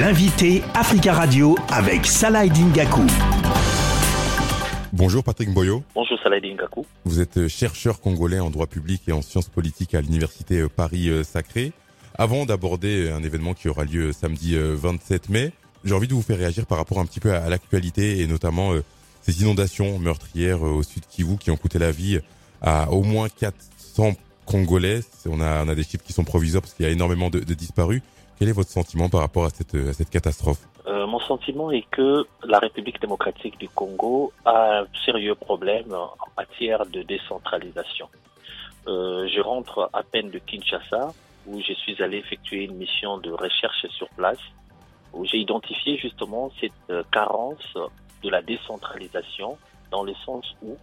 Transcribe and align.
L'invité 0.00 0.62
Africa 0.74 1.14
Radio 1.14 1.56
avec 1.70 2.04
Salah 2.04 2.46
Dingaku. 2.46 3.02
Bonjour 4.92 5.24
Patrick 5.24 5.54
Boyo. 5.54 5.82
Bonjour 5.94 6.18
Salah 6.22 6.38
Dingaku. 6.38 6.84
Vous 7.06 7.20
êtes 7.20 7.48
chercheur 7.48 8.00
congolais 8.00 8.38
en 8.38 8.50
droit 8.50 8.66
public 8.66 9.02
et 9.08 9.12
en 9.12 9.22
sciences 9.22 9.48
politiques 9.48 9.94
à 9.94 10.02
l'université 10.02 10.66
Paris-Sacré. 10.68 11.72
Avant 12.18 12.44
d'aborder 12.44 13.10
un 13.10 13.22
événement 13.22 13.54
qui 13.54 13.68
aura 13.68 13.84
lieu 13.84 14.12
samedi 14.12 14.54
27 14.58 15.30
mai, 15.30 15.52
j'ai 15.84 15.94
envie 15.94 16.08
de 16.08 16.14
vous 16.14 16.20
faire 16.20 16.38
réagir 16.38 16.66
par 16.66 16.76
rapport 16.76 16.98
un 16.98 17.06
petit 17.06 17.20
peu 17.20 17.32
à 17.32 17.48
l'actualité 17.48 18.20
et 18.20 18.26
notamment 18.26 18.72
ces 19.22 19.40
inondations 19.40 19.98
meurtrières 19.98 20.60
au 20.60 20.82
sud 20.82 21.04
Kivu 21.08 21.38
qui 21.38 21.50
ont 21.50 21.56
coûté 21.56 21.78
la 21.78 21.90
vie 21.90 22.20
à 22.60 22.90
au 22.92 23.02
moins 23.02 23.28
400 23.30 24.14
Congolais. 24.46 25.00
On 25.28 25.40
a, 25.40 25.64
on 25.64 25.68
a 25.68 25.74
des 25.74 25.82
chiffres 25.82 26.04
qui 26.04 26.12
sont 26.12 26.24
provisoires 26.24 26.62
parce 26.62 26.72
qu'il 26.72 26.86
y 26.86 26.88
a 26.88 26.92
énormément 26.92 27.28
de, 27.30 27.40
de, 27.40 27.54
disparus. 27.54 28.00
Quel 28.38 28.48
est 28.48 28.52
votre 28.52 28.70
sentiment 28.70 29.08
par 29.08 29.20
rapport 29.20 29.44
à 29.44 29.50
cette, 29.50 29.92
cette 29.92 30.10
catastrophe? 30.10 30.58
Euh, 30.86 31.06
Mon 31.06 31.20
sentiment 31.20 31.70
est 31.70 31.86
que 31.90 32.26
la 32.44 32.58
République 32.58 33.00
démocratique 33.00 33.58
du 33.58 33.68
Congo 33.68 34.32
a 34.44 34.80
un 34.80 34.86
sérieux 35.04 35.34
problème 35.34 35.92
en 35.92 36.28
matière 36.36 36.84
de 36.86 37.02
décentralisation. 37.02 38.08
Euh, 38.86 39.26
je 39.26 39.40
rentre 39.40 39.90
à 39.92 40.02
peine 40.02 40.30
de 40.30 40.38
Kinshasa 40.38 41.12
où 41.46 41.60
je 41.60 41.72
suis 41.72 42.00
allé 42.02 42.18
effectuer 42.18 42.64
une 42.64 42.76
mission 42.76 43.18
de 43.18 43.30
recherche 43.32 43.86
sur 43.88 44.08
place 44.10 44.38
où 45.12 45.24
j'ai 45.24 45.38
identifié 45.38 45.96
justement 45.96 46.52
cette 46.60 46.72
euh, 46.90 47.02
carence 47.10 47.74
de 48.22 48.28
la 48.30 48.42
décentralisation 48.42 49.58
dans 49.90 50.02
le 50.04 50.14
sens 50.24 50.44
où 50.62 50.76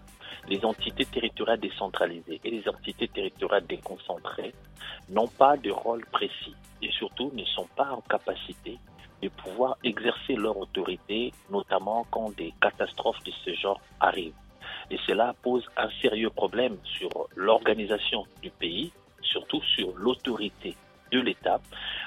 les 0.47 0.63
entités 0.65 1.05
territoriales 1.05 1.59
décentralisées 1.59 2.39
et 2.43 2.49
les 2.51 2.67
entités 2.67 3.07
territoriales 3.07 3.65
déconcentrées 3.65 4.53
n'ont 5.09 5.27
pas 5.27 5.57
de 5.57 5.71
rôle 5.71 6.05
précis 6.07 6.55
et 6.81 6.91
surtout 6.91 7.31
ne 7.33 7.45
sont 7.45 7.67
pas 7.75 7.91
en 7.91 8.01
capacité 8.01 8.77
de 9.21 9.29
pouvoir 9.29 9.77
exercer 9.83 10.35
leur 10.35 10.57
autorité, 10.57 11.31
notamment 11.49 12.05
quand 12.11 12.35
des 12.35 12.53
catastrophes 12.61 13.23
de 13.23 13.31
ce 13.45 13.53
genre 13.53 13.79
arrivent. 13.99 14.33
Et 14.91 14.97
cela 15.07 15.33
pose 15.41 15.65
un 15.77 15.89
sérieux 16.01 16.29
problème 16.29 16.77
sur 16.83 17.09
l'organisation 17.35 18.25
du 18.41 18.49
pays, 18.49 18.91
surtout 19.21 19.61
sur 19.61 19.95
l'autorité 19.95 20.75
de 21.11 21.19
l'État. 21.19 21.61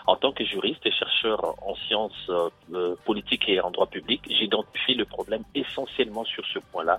En 0.07 0.17
tant 0.17 0.33
que 0.33 0.45
juriste 0.45 0.85
et 0.85 0.93
chercheur 0.93 1.41
en 1.67 1.75
sciences 1.87 2.31
euh, 2.31 2.97
politiques 3.05 3.49
et 3.49 3.61
en 3.61 3.71
droit 3.71 3.87
public, 3.87 4.21
j'identifie 4.29 4.95
le 4.95 5.05
problème 5.05 5.45
essentiellement 5.55 6.25
sur 6.25 6.45
ce 6.47 6.59
point-là, 6.59 6.99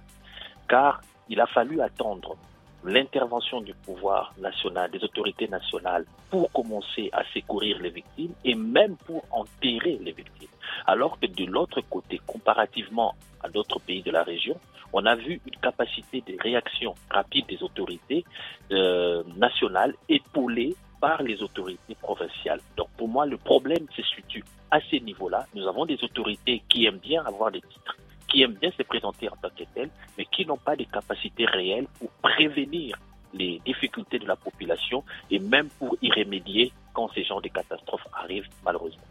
car 0.67 1.01
il 1.29 1.39
a 1.39 1.47
fallu 1.47 1.81
attendre 1.81 2.35
l'intervention 2.83 3.61
du 3.61 3.73
pouvoir 3.73 4.33
national, 4.39 4.91
des 4.91 5.03
autorités 5.03 5.47
nationales, 5.47 6.05
pour 6.29 6.51
commencer 6.51 7.09
à 7.11 7.23
secourir 7.33 7.79
les 7.79 7.89
victimes 7.89 8.33
et 8.45 8.55
même 8.55 8.95
pour 8.97 9.23
enterrer 9.31 9.99
les 10.01 10.11
victimes. 10.11 10.49
Alors 10.85 11.19
que 11.19 11.25
de 11.25 11.45
l'autre 11.45 11.81
côté, 11.81 12.21
comparativement 12.25 13.15
à 13.43 13.49
d'autres 13.49 13.79
pays 13.79 14.03
de 14.03 14.11
la 14.11 14.23
région, 14.23 14.55
on 14.93 15.05
a 15.05 15.15
vu 15.15 15.41
une 15.45 15.59
capacité 15.59 16.23
de 16.25 16.37
réaction 16.41 16.95
rapide 17.09 17.45
des 17.47 17.61
autorités 17.61 18.23
euh, 18.71 19.23
nationales 19.35 19.93
épaulées 20.07 20.75
par 21.01 21.21
les 21.23 21.41
autorités 21.43 21.95
provinciales. 21.95 22.61
Donc 22.77 22.87
pour 22.97 23.07
moi, 23.07 23.25
le 23.25 23.37
problème 23.37 23.85
se 23.95 24.01
situe 24.01 24.43
à 24.71 24.79
ces 24.89 24.99
niveaux-là. 25.01 25.45
Nous 25.53 25.67
avons 25.67 25.85
des 25.85 26.01
autorités 26.03 26.63
qui 26.69 26.85
aiment 26.85 26.99
bien 26.99 27.23
avoir 27.25 27.51
des 27.51 27.61
titres 27.61 27.97
qui 28.27 28.41
aiment 28.41 28.57
bien 28.61 28.71
se 28.71 28.83
présenter 28.83 29.29
en 29.29 29.35
tant 29.35 29.49
que 29.49 29.63
tels, 29.73 29.89
mais 30.17 30.25
qui 30.25 30.45
n'ont 30.45 30.57
pas 30.57 30.75
de 30.75 30.83
capacités 30.83 31.45
réelles 31.45 31.87
pour 31.99 32.09
prévenir 32.21 32.97
les 33.33 33.59
difficultés 33.65 34.19
de 34.19 34.25
la 34.25 34.35
population 34.35 35.03
et 35.29 35.39
même 35.39 35.69
pour 35.79 35.97
y 36.01 36.11
remédier 36.11 36.71
quand 36.93 37.09
ces 37.13 37.23
genres 37.23 37.41
de 37.41 37.49
catastrophes 37.49 38.07
arrivent 38.13 38.49
malheureusement. 38.63 39.03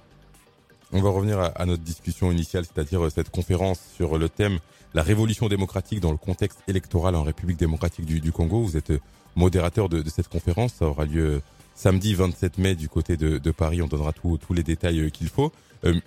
On 0.93 1.01
va 1.01 1.11
revenir 1.11 1.41
à, 1.41 1.67
notre 1.67 1.83
discussion 1.83 2.31
initiale, 2.31 2.65
c'est-à-dire 2.65 3.05
euh, 3.05 3.11
cette 3.11 3.31
conférence 3.31 3.81
sur 3.97 4.19
le 4.19 4.29
thème 4.29 4.59
la 4.95 5.03
révolution 5.03 5.49
démocratique 5.49 6.01
dans 6.01 6.13
le 6.13 6.17
contexte 6.17 6.63
électoral 6.69 7.17
en 7.17 7.25
République 7.25 7.59
démocratique 7.59 8.07
du, 8.07 8.33
Congo. 8.33 8.61
Vous 8.61 8.77
êtes 8.77 8.91
euh, 8.91 9.01
modérateur 9.35 9.89
de, 9.89 10.09
cette 10.09 10.29
conférence, 10.29 10.75
ça 10.75 10.87
aura 10.87 11.05
lieu 11.05 11.27
euh, 11.27 11.41
samedi 11.75 12.15
27 12.15 12.59
mai 12.59 12.75
du 12.77 12.89
côté 12.89 13.17
de, 13.17 13.51
Paris. 13.51 13.83
On 13.83 13.89
donnera 13.89 14.13
tous 14.13 14.55
les 14.55 14.63
détails 14.63 15.11
qu'il 15.11 15.29
faut. 15.29 15.53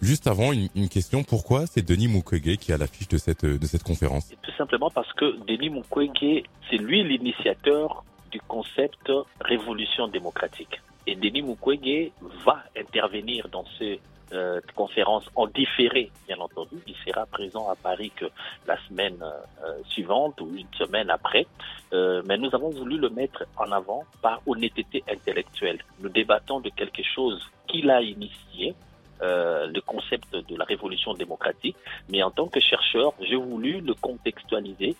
Juste 0.01 0.27
avant, 0.27 0.51
une, 0.51 0.89
question. 0.89 1.23
Pourquoi 1.23 1.67
c'est 1.67 1.87
Denis 1.87 2.07
Mukwege 2.07 2.57
qui 2.57 2.73
a 2.73 2.77
l'affiche 2.77 3.07
de 3.07 3.17
cette, 3.17 3.45
de 3.45 3.65
cette 3.67 3.83
conférence? 3.83 4.29
Tout 4.41 4.51
simplement 4.57 4.89
parce 4.89 5.13
que 5.13 5.37
Denis 5.45 5.69
Mukwege, 5.69 6.43
c'est 6.69 6.77
lui 6.77 7.03
l'initiateur 7.03 8.03
du 8.31 8.41
concept 8.41 9.11
révolution 9.41 10.07
démocratique. 10.07 10.81
Et 11.09 11.15
Denis 11.15 11.41
Mukwege 11.41 12.11
va 12.45 12.63
intervenir 12.77 13.49
dans 13.49 13.65
cette 13.79 13.99
euh, 14.31 14.61
conférence 14.75 15.27
en 15.35 15.47
différé, 15.47 16.11
bien 16.27 16.37
entendu. 16.37 16.75
Il 16.85 16.93
sera 17.03 17.25
présent 17.25 17.67
à 17.67 17.75
Paris 17.75 18.11
que 18.15 18.25
la 18.67 18.77
semaine 18.87 19.17
euh, 19.23 19.81
suivante 19.87 20.39
ou 20.39 20.55
une 20.55 20.71
semaine 20.77 21.09
après. 21.09 21.47
Euh, 21.93 22.21
mais 22.27 22.37
nous 22.37 22.53
avons 22.53 22.69
voulu 22.69 22.99
le 22.99 23.09
mettre 23.09 23.43
en 23.57 23.71
avant 23.71 24.03
par 24.21 24.39
honnêteté 24.45 25.03
intellectuelle. 25.11 25.79
Nous 25.99 26.09
débattons 26.09 26.59
de 26.59 26.69
quelque 26.69 27.01
chose 27.01 27.41
qu'il 27.65 27.89
a 27.89 28.03
initié, 28.03 28.75
euh, 29.23 29.65
le 29.65 29.81
concept 29.81 30.31
de 30.35 30.55
la 30.55 30.65
révolution 30.65 31.15
démocratique, 31.15 31.75
mais 32.07 32.21
en 32.21 32.29
tant 32.29 32.45
que 32.45 32.59
chercheur, 32.59 33.13
j'ai 33.19 33.35
voulu 33.35 33.81
le 33.81 33.95
contextualiser 33.95 34.95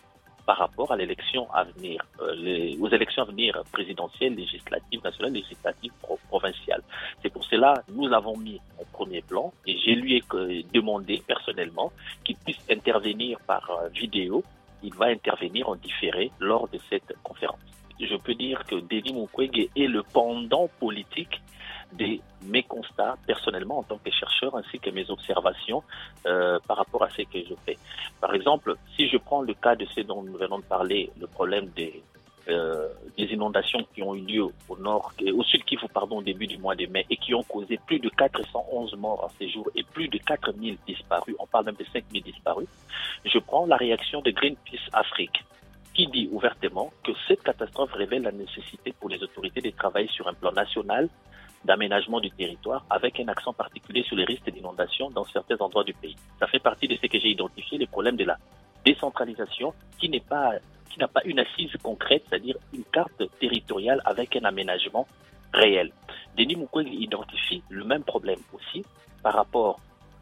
par 0.50 0.58
rapport 0.58 0.92
à 0.92 0.98
l'élection 0.98 1.48
à 1.54 1.64
venir, 1.64 2.04
euh, 2.22 2.74
aux 2.82 2.90
élections 2.90 3.22
à 3.22 3.26
venir 3.26 3.64
présidentielles, 3.72 4.34
législatives, 4.34 5.00
nationales, 5.04 5.34
législatives, 5.34 5.92
provinciales. 6.28 6.82
C'est 7.22 7.30
pour 7.30 7.46
cela 7.46 7.76
nous 7.88 8.08
l'avons 8.08 8.36
mis 8.36 8.59
au 8.82 8.86
premier 8.92 9.22
plan 9.22 9.54
et 9.68 9.78
j'ai 9.78 9.94
lui 9.94 10.24
euh, 10.34 10.64
demandé 10.74 11.22
personnellement 11.28 11.92
qu'il 12.24 12.36
puisse 12.38 12.64
intervenir 12.68 13.38
par 13.46 13.70
euh, 13.70 13.90
vidéo. 13.90 14.44
Il 14.82 14.96
va 14.96 15.06
intervenir 15.06 15.70
en 15.70 15.76
différé 15.76 16.32
lors 16.40 16.68
de 16.68 16.80
cette 16.90 17.14
conférence. 17.22 17.59
Je 18.00 18.16
peux 18.16 18.34
dire 18.34 18.64
que 18.66 18.74
Denis 18.74 19.14
Mukwege 19.14 19.70
est 19.76 19.88
le 19.88 20.02
pendant 20.02 20.68
politique 20.80 21.42
de 21.94 22.20
mes 22.44 22.64
constats 22.64 23.18
personnellement 23.26 23.80
en 23.80 23.84
tant 23.84 23.98
que 23.98 24.12
chercheur 24.12 24.56
ainsi 24.56 24.80
que 24.80 24.90
mes 24.90 25.10
observations 25.10 25.84
euh, 26.26 26.60
par 26.68 26.78
rapport 26.78 27.04
à 27.04 27.10
ce 27.10 27.24
que 27.24 27.40
je 27.40 27.54
fais. 27.66 27.78
Par 28.22 28.34
exemple, 28.34 28.76
si 28.96 29.08
je 29.08 29.18
prends 29.18 29.42
le 29.42 29.54
cas 29.54 29.76
de 29.76 29.86
ce 29.86 30.02
dont 30.02 30.22
nous 30.22 30.38
venons 30.38 30.60
de 30.60 30.64
parler, 30.64 31.12
le 31.20 31.28
problème 31.28 31.68
des, 31.76 32.02
euh, 32.48 32.88
des 33.18 33.26
inondations 33.26 33.86
qui 33.94 34.02
ont 34.02 34.16
eu 34.16 34.22
lieu 34.22 34.48
au 34.70 34.78
nord, 34.78 35.14
au 35.34 35.44
sud 35.44 35.64
Kivu, 35.66 35.88
pardon, 35.94 36.18
au 36.18 36.24
début 36.24 36.48
du 36.48 36.58
mois 36.58 36.76
de 36.76 36.86
mai 36.86 37.06
et 37.10 37.18
qui 37.18 37.34
ont 37.34 37.44
causé 37.44 37.80
plus 37.86 38.00
de 38.00 38.10
411 38.10 38.96
morts 38.96 39.24
en 39.24 39.30
ces 39.38 39.50
jours 39.50 39.70
et 39.76 39.84
plus 39.84 40.08
de 40.08 40.18
4000 40.18 40.78
disparus, 40.88 41.36
on 41.40 41.48
parle 41.48 41.66
même 41.66 41.76
de 41.76 41.86
5000 41.92 42.24
disparus, 42.24 42.68
je 43.26 43.40
prends 43.40 43.66
la 43.66 43.78
réaction 43.78 44.22
de 44.22 44.32
Greenpeace 44.32 44.90
Afrique 44.94 45.44
qui 45.94 46.08
dit 46.08 46.30
ouvertement 46.32 46.92
que 47.04 47.12
cette 47.28 47.44
catastrophe 47.44 47.92
révèle 47.92 48.24
la 48.24 48.32
nécessité 48.32 48.94
pour 49.00 49.10
les 49.10 49.22
autorités 49.22 49.62
de 49.62 49.70
travailler 49.72 50.08
sur 50.08 50.28
un 50.28 50.34
plan 50.34 50.52
national 50.52 51.10
d'aménagement 51.66 52.20
du 52.20 52.31
territoire 52.31 52.86
avec 52.90 53.20
un 53.20 53.28
accent 53.28 53.53
particulier 53.53 54.03
sur 54.03 54.16
les 54.16 54.25
risques 54.25 54.50
d'inondation 54.50 55.09
dans 55.12 55.25
certains 55.25 55.58
endroits 55.59 55.84
du 55.84 55.94
pays. 55.94 56.16
Ça 56.40 56.47
fait 56.47 56.59
partie 56.59 56.88
de 56.88 56.96
ce 56.96 57.08
que 57.08 57.20
j'ai 57.20 57.30
identifié, 57.30 57.78
les 57.78 57.88
problèmes 57.88 58.16
de 58.16 58.25
la 58.25 58.38
décentralisation 58.86 59.74
qui 59.97 60.09
n'est 60.09 60.22
pas 60.22 60.53
qui 60.90 61.00
n'a 61.00 61.08
pas 61.08 61.22
une 61.25 61.40
assise 61.40 61.72
concrète, 61.84 62.24
c'est-à-dire 62.28 62.56
une 62.74 62.84
carte 62.86 63.22
territoriale 63.40 64.02
avec 64.06 64.36
un 64.36 64.44
aménagement 64.44 65.08
réel. 65.53 65.92
Denis 66.36 66.56
Mukwege 66.56 66.92
identifie 66.92 67.62
le 67.70 67.84
même 67.84 68.03
problème 68.03 68.40
aussi 68.53 68.84
par 69.22 69.34
rapport 69.34 69.80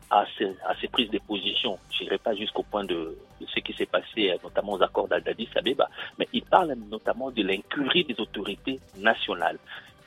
à 0.10 0.26
ces, 0.38 0.56
à 0.66 0.76
ces 0.80 0.88
prises 0.88 1.10
de 1.10 1.20
position. 1.20 1.78
Je 1.92 2.04
n'irai 2.04 2.18
pas 2.18 2.36
jusqu'au 2.36 2.64
point 2.64 2.84
de, 2.84 3.18
de, 3.42 3.46
ce 3.46 3.60
qui 3.60 3.74
s'est 3.74 3.86
passé, 3.86 4.34
notamment 4.44 4.74
aux 4.74 4.84
accords 4.84 5.08
d'Al-Dadis 5.08 5.50
Abeba, 5.56 5.90
mais 6.18 6.28
il 6.34 6.44
parle 6.44 6.76
notamment 6.90 7.32
de 7.32 7.44
l'incurie 7.44 8.04
des 8.06 8.20
autorités 8.20 8.80
nationales 8.98 9.60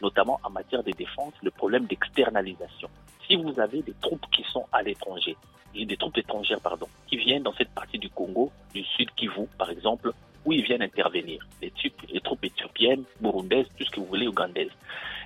notamment 0.02 0.40
en 0.42 0.50
matière 0.50 0.82
de 0.82 0.92
défense, 0.92 1.34
le 1.42 1.50
problème 1.50 1.86
d'externalisation. 1.86 2.88
Si 3.26 3.36
vous 3.36 3.58
avez 3.60 3.82
des 3.82 3.94
troupes 4.00 4.26
qui 4.32 4.44
sont 4.52 4.66
à 4.72 4.82
l'étranger, 4.82 5.36
des 5.74 5.96
troupes 5.96 6.18
étrangères, 6.18 6.60
pardon, 6.60 6.88
qui 7.06 7.16
viennent 7.16 7.42
dans 7.42 7.54
cette 7.54 7.70
partie 7.70 7.98
du 7.98 8.10
Congo, 8.10 8.50
du 8.74 8.82
Sud 8.84 9.10
Kivu, 9.16 9.46
par 9.58 9.70
exemple, 9.70 10.12
où 10.44 10.52
ils 10.52 10.62
viennent 10.62 10.82
intervenir, 10.82 11.46
les, 11.60 11.72
troupes 12.20 12.44
éthiopiennes, 12.44 13.04
burundaises, 13.20 13.66
tout 13.76 13.84
ce 13.84 13.90
que 13.90 14.00
vous 14.00 14.06
voulez, 14.06 14.26
ougandaises. 14.26 14.72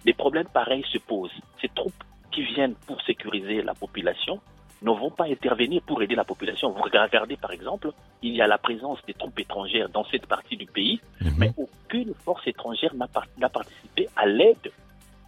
Des 0.04 0.12
problèmes 0.12 0.48
pareils 0.48 0.84
se 0.92 0.98
posent. 0.98 1.32
Ces 1.60 1.68
troupes 1.68 2.04
qui 2.30 2.42
viennent 2.42 2.74
pour 2.86 3.00
sécuriser 3.02 3.62
la 3.62 3.74
population 3.74 4.40
ne 4.84 4.90
vont 4.90 5.10
pas 5.10 5.24
intervenir 5.24 5.82
pour 5.82 6.02
aider 6.02 6.14
la 6.14 6.24
population. 6.24 6.70
Vous 6.70 6.82
regardez 6.82 7.36
par 7.36 7.52
exemple, 7.52 7.90
il 8.22 8.34
y 8.34 8.42
a 8.42 8.46
la 8.46 8.58
présence 8.58 8.98
des 9.06 9.14
troupes 9.14 9.38
étrangères 9.38 9.88
dans 9.88 10.04
cette 10.10 10.26
partie 10.26 10.56
du 10.56 10.66
pays, 10.66 11.00
mhm. 11.20 11.34
mais 11.38 11.52
aucune 11.56 12.12
force 12.24 12.46
étrangère 12.46 12.94
n'a 12.94 13.48
participé 13.48 14.08
à 14.16 14.26
l'aide 14.26 14.72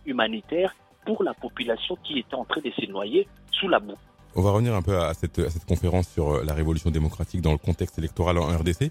humanitaire 0.04 0.74
pour 1.04 1.22
la 1.22 1.34
population 1.34 1.96
qui 2.04 2.18
était 2.18 2.34
en 2.34 2.44
train 2.44 2.60
de 2.60 2.70
se 2.70 2.86
noyer 2.90 3.26
sous 3.52 3.68
la 3.68 3.78
boue. 3.80 3.96
On 4.34 4.42
va 4.42 4.50
revenir 4.50 4.74
un 4.74 4.82
peu 4.82 4.98
à 4.98 5.14
cette, 5.14 5.38
à 5.38 5.48
cette 5.48 5.64
conférence 5.64 6.08
sur 6.08 6.34
euh, 6.34 6.44
la 6.44 6.52
révolution 6.52 6.90
démocratique 6.90 7.40
dans 7.40 7.52
le 7.52 7.58
contexte 7.58 7.98
électoral 7.98 8.36
en 8.36 8.46
RDC. 8.46 8.90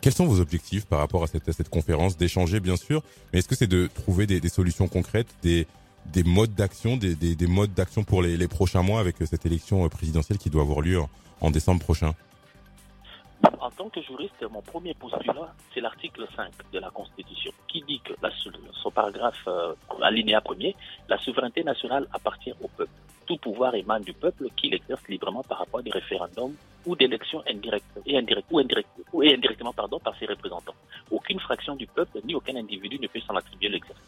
Quels 0.00 0.12
sont 0.12 0.26
vos 0.26 0.40
objectifs 0.40 0.86
par 0.86 0.98
rapport 0.98 1.22
à 1.22 1.26
cette, 1.28 1.48
à 1.48 1.52
cette 1.52 1.68
conférence 1.68 2.16
D'échanger, 2.16 2.58
bien 2.58 2.76
sûr, 2.76 3.02
mais 3.32 3.38
est-ce 3.38 3.48
que 3.48 3.54
c'est 3.54 3.68
de 3.68 3.86
trouver 3.86 4.26
des, 4.26 4.40
des, 4.40 4.48
solutions 4.48 4.88
concrètes, 4.88 5.28
des, 5.42 5.66
des 6.06 6.24
modes 6.24 6.54
d'action, 6.54 6.96
des, 6.96 7.14
des, 7.14 7.36
des, 7.36 7.46
modes 7.46 7.72
d'action 7.74 8.02
pour 8.04 8.22
les, 8.22 8.48
prochains 8.48 8.82
mois 8.82 9.00
avec 9.00 9.16
cette 9.24 9.46
élection 9.46 9.88
présidentielle 9.88 10.38
qui 10.38 10.50
doit 10.50 10.62
avoir 10.62 10.80
lieu 10.80 11.00
en, 11.40 11.50
décembre 11.50 11.80
prochain 11.80 12.14
en 13.58 13.70
tant 13.70 13.88
que 13.88 14.02
juriste, 14.02 14.42
mon 14.50 14.60
premier 14.62 14.94
postulat, 14.94 15.54
c'est 15.72 15.80
l'article 15.80 16.26
5 16.36 16.50
de 16.72 16.78
la 16.78 16.90
Constitution, 16.90 17.52
qui 17.68 17.82
dit 17.82 18.00
que, 18.00 18.12
la, 18.22 18.30
son 18.82 18.90
paragraphe 18.90 19.44
euh, 19.46 19.74
alinéa 20.02 20.40
premier, 20.40 20.74
la 21.08 21.18
souveraineté 21.18 21.62
nationale 21.62 22.06
appartient 22.12 22.52
au 22.60 22.68
peuple. 22.68 22.92
Tout 23.26 23.36
pouvoir 23.38 23.74
émane 23.74 24.02
du 24.02 24.12
peuple 24.12 24.48
qui 24.56 24.70
l'exerce 24.70 25.06
librement 25.08 25.42
par 25.42 25.58
rapport 25.58 25.80
à 25.80 25.82
des 25.82 25.90
référendums 25.90 26.54
ou 26.86 26.96
d'élections 26.96 27.42
indirectes 27.48 27.84
et 28.06 28.18
indirect, 28.18 28.46
ou, 28.50 28.60
indirectement 29.22 29.72
par 29.72 29.88
ses 30.18 30.26
représentants. 30.26 30.74
Aucune 31.10 31.40
fraction 31.40 31.76
du 31.76 31.86
peuple 31.86 32.20
ni 32.24 32.34
aucun 32.34 32.56
individu 32.56 32.98
ne 32.98 33.06
peut 33.06 33.20
s'en 33.20 33.36
attribuer 33.36 33.68
l'exercice. 33.68 34.04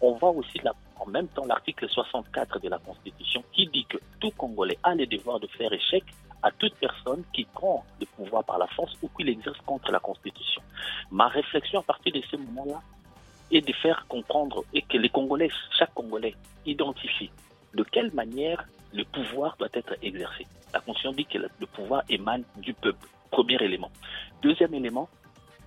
On 0.00 0.12
voit 0.12 0.30
aussi 0.30 0.58
là, 0.58 0.72
en 1.02 1.10
même 1.10 1.28
temps 1.28 1.44
l'article 1.44 1.88
64 1.88 2.60
de 2.60 2.68
la 2.68 2.78
Constitution 2.78 3.42
qui 3.52 3.66
dit 3.66 3.84
que 3.86 3.98
tout 4.20 4.30
Congolais 4.30 4.78
a 4.82 4.94
le 4.94 5.06
devoir 5.06 5.40
de 5.40 5.48
faire 5.48 5.72
échec 5.72 6.04
à 6.42 6.50
toute 6.50 6.74
personne 6.74 7.24
qui 7.32 7.44
prend 7.44 7.84
le 8.00 8.06
pouvoir 8.06 8.44
par 8.44 8.58
la 8.58 8.66
force 8.68 8.96
ou 9.02 9.08
qui 9.16 9.24
l'exerce 9.24 9.58
contre 9.66 9.90
la 9.90 9.98
Constitution. 9.98 10.62
Ma 11.10 11.28
réflexion 11.28 11.80
à 11.80 11.82
partir 11.82 12.12
de 12.12 12.22
ce 12.30 12.36
moment-là 12.36 12.80
est 13.50 13.66
de 13.66 13.72
faire 13.72 14.06
comprendre 14.08 14.64
et 14.72 14.82
que 14.82 14.96
les 14.96 15.08
Congolais, 15.08 15.50
chaque 15.76 15.92
Congolais, 15.94 16.34
identifie 16.66 17.30
de 17.74 17.82
quelle 17.82 18.12
manière 18.12 18.64
le 18.92 19.04
pouvoir 19.04 19.56
doit 19.58 19.68
être 19.72 19.94
exercé. 20.02 20.46
La 20.72 20.80
Constitution 20.80 21.12
dit 21.12 21.26
que 21.26 21.38
le 21.38 21.66
pouvoir 21.66 22.02
émane 22.08 22.44
du 22.56 22.74
peuple, 22.74 23.06
premier 23.30 23.60
élément. 23.62 23.90
Deuxième 24.42 24.74
élément, 24.74 25.08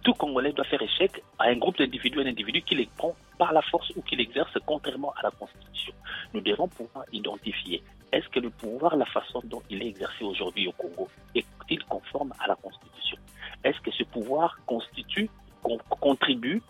tout 0.05 0.13
Congolais 0.13 0.53
doit 0.53 0.65
faire 0.65 0.81
échec 0.83 1.23
à 1.39 1.45
un 1.45 1.57
groupe 1.57 1.79
d'individus, 1.79 2.21
un 2.21 2.27
individu 2.27 2.61
qui 2.61 2.75
les 2.75 2.87
prend 2.95 3.15
par 3.39 3.51
la 3.51 3.63
force 3.63 3.91
ou 3.95 4.01
qui 4.03 4.15
l'exerce 4.15 4.55
contrairement 4.63 5.11
à 5.17 5.23
la 5.23 5.31
Constitution. 5.31 5.93
Nous 6.33 6.41
devons 6.41 6.67
pouvoir 6.67 7.05
identifier 7.11 7.81
est-ce 8.11 8.29
que 8.29 8.39
le 8.39 8.51
pouvoir, 8.51 8.95
la 8.95 9.07
façon 9.07 9.41
dont 9.45 9.63
il 9.69 9.81
est 9.81 9.87
exercé 9.87 10.23
aujourd'hui 10.23 10.67
au 10.67 10.71
Congo, 10.73 11.09
est-il 11.33 11.83
conforme 11.85 12.33
à 12.39 12.47
la 12.47 12.55
Constitution? 12.55 13.17
Est-ce 13.63 13.79
que 13.81 13.91
ce 13.91 14.03
pouvoir 14.03 14.59
constitue, 14.67 15.27
contribue 15.99 16.61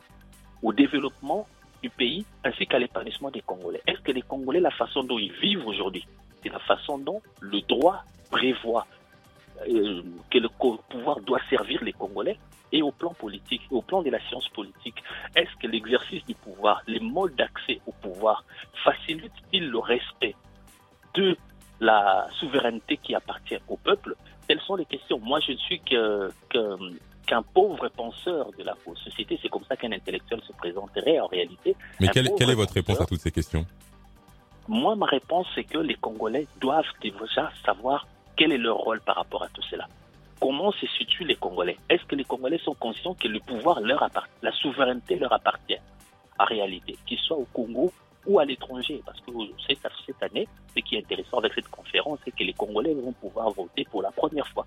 au 0.63 0.71
développement 0.71 1.45
du 1.83 1.89
pays 1.89 2.25
ainsi 2.45 2.65
qu'à 2.65 2.79
l'épanouissement 2.79 3.31
des 3.31 3.41
Congolais? 3.41 3.81
Est-ce 3.85 3.99
que 3.99 4.13
les 4.13 4.21
Congolais, 4.21 4.61
la 4.61 4.71
façon 4.71 5.03
dont 5.03 5.19
ils 5.19 5.33
vivent 5.33 5.67
aujourd'hui, 5.67 6.07
c'est 6.41 6.49
la 6.49 6.59
façon 6.59 6.97
dont 6.99 7.21
le 7.41 7.59
droit 7.61 8.05
prévoit 8.31 8.87
euh, 9.67 10.01
que 10.31 10.37
le 10.37 10.47
pouvoir 10.89 11.19
doit 11.19 11.41
servir 11.49 11.83
les 11.83 11.91
Congolais? 11.91 12.37
Et 12.75 12.81
au 12.81 12.91
plan 12.91 13.13
politique, 13.13 13.61
au 13.71 13.81
plan 13.81 14.01
de 14.01 14.09
la 14.09 14.19
science 14.27 14.49
politique, 14.49 15.01
est-ce 15.33 15.55
que 15.61 15.67
l'exercice 15.67 16.25
du 16.25 16.35
pouvoir, 16.35 16.81
les 16.87 16.99
modes 16.99 17.33
d'accès 17.35 17.79
au 17.87 17.93
pouvoir 17.93 18.43
facilitent-ils 18.83 19.69
le 19.69 19.79
respect 19.79 20.35
de 21.13 21.37
la 21.79 22.27
souveraineté 22.37 22.97
qui 22.97 23.15
appartient 23.15 23.57
au 23.69 23.77
peuple? 23.77 24.15
Telles 24.45 24.59
sont 24.59 24.75
les 24.75 24.85
questions. 24.85 25.19
Moi, 25.19 25.39
je 25.39 25.53
ne 25.53 25.57
suis 25.57 25.79
que, 25.79 26.29
qu'un 27.25 27.43
pauvre 27.43 27.87
penseur 27.87 28.51
de 28.57 28.63
la 28.63 28.75
société. 29.05 29.39
C'est 29.41 29.49
comme 29.49 29.63
ça 29.63 29.77
qu'un 29.77 29.93
intellectuel 29.93 30.41
se 30.45 30.51
présenterait 30.51 31.19
en 31.19 31.27
réalité. 31.27 31.77
Mais 32.01 32.09
quelle 32.09 32.27
est 32.27 32.55
votre 32.55 32.73
réponse 32.73 32.99
à 32.99 33.05
toutes 33.05 33.21
ces 33.21 33.31
questions? 33.31 33.65
Moi, 34.67 34.97
ma 34.97 35.05
réponse, 35.05 35.47
c'est 35.55 35.63
que 35.63 35.77
les 35.77 35.95
Congolais 35.95 36.47
doivent 36.59 36.83
déjà 37.01 37.49
savoir 37.65 38.05
quel 38.35 38.51
est 38.51 38.57
leur 38.57 38.77
rôle 38.77 38.99
par 38.99 39.15
rapport 39.15 39.43
à 39.43 39.47
tout 39.47 39.61
cela 39.61 39.87
Comment 40.39 40.71
se 40.71 40.85
situent 40.87 41.25
les 41.25 41.35
Congolais? 41.35 41.77
Est-ce 41.89 42.03
que 42.05 42.15
les 42.15 42.25
Congolais 42.25 42.59
sont 42.59 42.73
conscients 42.73 43.13
que 43.13 43.27
le 43.27 43.39
pouvoir 43.39 43.79
leur 43.81 44.03
appartient, 44.03 44.31
la 44.41 44.51
souveraineté 44.51 45.15
leur 45.15 45.31
appartient 45.33 45.77
en 46.37 46.45
réalité, 46.45 46.97
qu'ils 47.05 47.19
soient 47.19 47.37
au 47.37 47.47
Congo 47.53 47.91
ou 48.25 48.39
à 48.39 48.45
l'étranger? 48.45 49.01
Parce 49.05 49.19
que 49.21 49.31
cette, 49.65 49.79
cette 50.05 50.21
année, 50.21 50.47
ce 50.75 50.81
qui 50.81 50.95
est 50.95 50.99
intéressant 50.99 51.37
avec 51.37 51.53
cette 51.53 51.69
conférence, 51.69 52.19
c'est 52.25 52.35
que 52.35 52.43
les 52.43 52.53
Congolais 52.53 52.93
vont 52.93 53.13
pouvoir 53.13 53.51
voter 53.51 53.85
pour 53.85 54.01
la 54.01 54.11
première 54.11 54.47
fois 54.49 54.65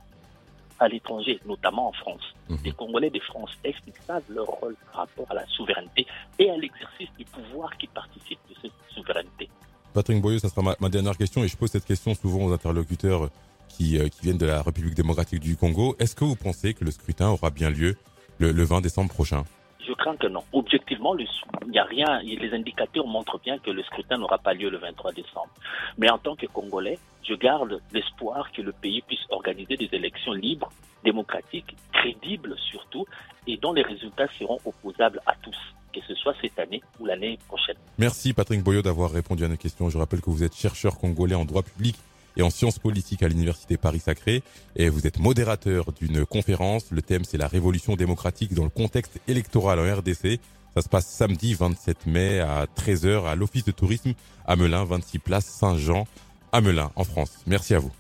à 0.81 0.89
l'étranger, 0.89 1.41
notamment 1.45 1.89
en 1.89 1.93
France. 1.93 2.23
Mmh. 2.49 2.57
Les 2.65 2.73
Congolais 2.73 3.11
de 3.11 3.21
France, 3.21 3.51
est-ce 3.65 3.79
qu'ils 3.81 4.01
savent 4.07 4.23
leur 4.31 4.47
rôle 4.47 4.77
par 4.87 5.03
rapport 5.03 5.27
à 5.31 5.35
la 5.35 5.47
souveraineté 5.49 6.07
et 6.39 6.51
à 6.51 6.57
l'exercice 6.57 7.09
du 7.19 7.25
pouvoir 7.25 7.77
qui 7.77 7.89
participe 7.89 8.39
de 8.49 8.55
cette 8.63 8.73
souveraineté 8.95 9.49
Patrick 9.93 10.21
Boyeux, 10.21 10.39
ça 10.39 10.49
sera 10.49 10.63
ma, 10.63 10.77
ma, 10.81 10.89
dernière 10.89 11.17
question 11.17 11.43
et 11.43 11.49
je 11.49 11.57
pose 11.57 11.71
cette 11.71 11.85
question 11.85 12.15
souvent 12.15 12.45
aux 12.45 12.53
interlocuteurs 12.53 13.31
qui, 13.79 13.99
euh, 13.99 14.09
qui 14.09 14.23
viennent 14.23 14.39
de 14.39 14.47
la 14.47 14.61
République 14.61 14.95
démocratique 14.95 15.41
du 15.41 15.57
Congo. 15.57 15.95
Est-ce 16.01 16.17
que 16.17 16.25
vous 16.25 16.35
pensez 16.35 16.75
que 16.75 16.85
le 16.85 16.91
scrutin 16.91 17.29
aura 17.29 17.51
bien 17.51 17.71
lieu 17.71 17.97
le, 18.39 18.51
le 18.51 18.65
20 18.65 18.81
décembre 18.81 19.11
prochain? 19.11 19.45
Je 19.87 19.93
crains 19.93 20.17
que 20.17 20.27
non. 20.27 20.43
Objectivement, 20.53 21.17
il 21.17 21.71
n'y 21.71 21.79
a 21.79 21.85
rien, 21.85 22.21
les 22.23 22.53
indicateurs 22.53 23.07
montrent 23.07 23.39
bien 23.39 23.59
que 23.59 23.71
le 23.71 23.83
scrutin 23.85 24.19
n'aura 24.19 24.39
pas 24.39 24.53
lieu 24.53 24.69
le 24.69 24.79
23 24.79 25.13
décembre. 25.13 25.49
Mais 25.97 26.11
en 26.11 26.19
tant 26.19 26.35
que 26.35 26.47
Congolais, 26.47 26.99
je 27.23 27.35
garde 27.35 27.81
l'espoir 27.93 28.51
que 28.53 28.63
le 28.63 28.73
pays 28.73 29.01
puisse 29.03 29.25
organiser 29.31 29.77
des 29.77 29.89
élections 29.93 30.33
libres, 30.33 30.71
démocratiques, 31.05 31.77
crédibles 31.93 32.57
surtout, 32.59 33.07
et 33.47 33.57
dont 33.57 33.73
les 33.73 33.83
résultats 33.83 34.27
seront 34.39 34.59
opposables 34.65 35.21
à 35.25 35.35
tous 35.43 35.57
que 35.91 36.01
ce 36.07 36.15
soit 36.17 36.35
cette 36.43 36.59
année 36.59 36.83
ou 37.01 37.07
l'année 37.07 37.39
prochaine. 37.49 37.77
Merci 37.97 38.35
Patrick 38.35 38.63
Boyot 38.63 38.83
d'avoir 38.83 39.11
répondu 39.11 39.45
à 39.45 39.49
nos 39.49 39.57
questions. 39.57 39.89
Je 39.89 39.97
rappelle 39.97 40.21
que 40.21 40.29
vous 40.29 40.45
êtes 40.45 40.55
chercheur 40.55 40.99
congolais 40.99 41.35
en 41.35 41.47
droit 41.47 41.63
public 41.63 41.97
et 42.39 42.43
en 42.43 42.51
sciences 42.51 42.79
politiques 42.79 43.23
à 43.23 43.29
l'Université 43.29 43.77
Paris-Sacré. 43.77 44.43
Et 44.77 44.89
vous 44.89 45.07
êtes 45.07 45.19
modérateur 45.19 45.93
d'une 45.93 46.25
conférence. 46.25 46.91
Le 46.91 47.03
thème, 47.03 47.25
c'est 47.25 47.37
la 47.37 47.49
révolution 47.49 47.97
démocratique 47.97 48.55
dans 48.55 48.65
le 48.65 48.71
contexte 48.71 49.21
électoral 49.29 49.79
en 49.79 49.99
RDC. 49.99 50.41
Ça 50.75 50.83
se 50.83 50.89
passe 50.89 51.09
samedi 51.09 51.55
27 51.55 52.07
mai 52.07 52.41
à 52.41 52.67
13h 52.67 53.27
à 53.27 53.35
l'Office 53.35 53.65
de 53.65 53.73
tourisme 53.73 54.15
à 54.47 54.57
Melun, 54.57 54.85
26 54.85 55.19
place 55.19 55.47
Saint-Jean 55.47 56.07
à 56.53 56.61
Melun, 56.61 56.91
en 56.95 57.05
France. 57.05 57.39
Merci 57.47 57.75
à 57.75 57.79
vous. 57.79 57.91